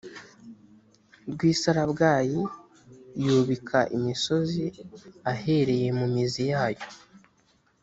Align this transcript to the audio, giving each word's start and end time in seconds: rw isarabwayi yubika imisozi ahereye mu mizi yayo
rw 1.31 1.39
isarabwayi 1.53 2.39
yubika 3.23 3.79
imisozi 3.97 4.65
ahereye 5.31 5.87
mu 5.99 6.05
mizi 6.13 6.43
yayo 6.51 6.85